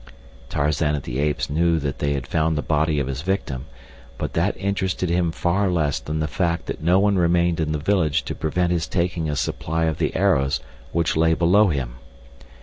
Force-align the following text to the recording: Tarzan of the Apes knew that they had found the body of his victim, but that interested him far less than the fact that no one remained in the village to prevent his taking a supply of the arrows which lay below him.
Tarzan 0.49 0.95
of 0.95 1.03
the 1.03 1.19
Apes 1.19 1.47
knew 1.47 1.77
that 1.77 1.99
they 1.99 2.13
had 2.13 2.25
found 2.25 2.57
the 2.57 2.63
body 2.63 2.99
of 2.99 3.05
his 3.05 3.21
victim, 3.21 3.67
but 4.17 4.33
that 4.33 4.57
interested 4.57 5.11
him 5.11 5.31
far 5.31 5.69
less 5.69 5.99
than 5.99 6.17
the 6.19 6.27
fact 6.27 6.65
that 6.65 6.81
no 6.81 6.97
one 6.97 7.19
remained 7.19 7.59
in 7.59 7.71
the 7.71 7.77
village 7.77 8.23
to 8.23 8.33
prevent 8.33 8.71
his 8.71 8.87
taking 8.87 9.29
a 9.29 9.35
supply 9.35 9.85
of 9.85 9.99
the 9.99 10.15
arrows 10.15 10.59
which 10.91 11.15
lay 11.15 11.35
below 11.35 11.67
him. 11.67 11.97